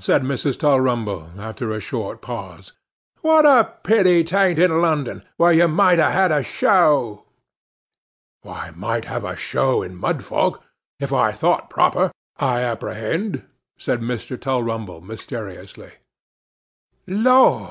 [0.00, 0.58] said Mrs.
[0.58, 2.72] Tulrumble, after a short pause;
[3.20, 7.22] 'what a pity 'tan't in London, where you might have had a show.'
[8.44, 10.58] 'I might have a show in Mudfog,
[10.98, 13.46] if I thought proper, I apprehend,'
[13.78, 14.36] said Mr.
[14.36, 15.92] Tulrumble mysteriously.
[17.06, 17.68] 'Lor!